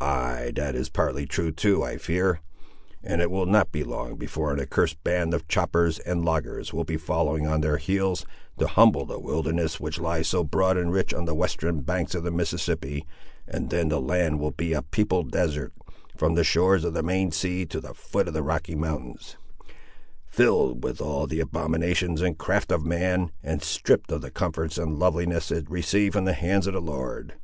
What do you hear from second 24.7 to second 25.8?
and loveliness it